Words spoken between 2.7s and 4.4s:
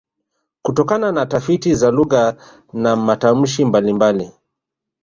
na matamshi mbalimbali